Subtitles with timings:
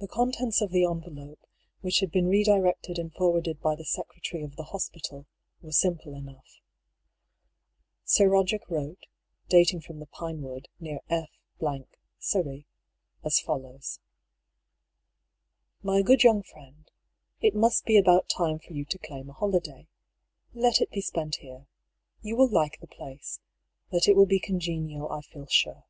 [0.00, 1.46] The contents of the envelope,
[1.82, 5.26] which had been re directed and forwarded by the secretary of the hospital,
[5.60, 6.62] were simple enough.
[8.04, 9.04] Sir Eoderick wrote,
[9.50, 11.28] dating from the Pinewood, near F,
[12.18, 12.66] Surrey,
[13.22, 14.00] as follows:—"
[15.82, 16.90] My good young Friend,—
[17.42, 19.86] It mnst be about time for you to claim a holiday.
[20.54, 21.66] Let it be spent here.
[22.22, 23.38] You will like the place;
[23.92, 25.84] that it will be congenial I feel sure.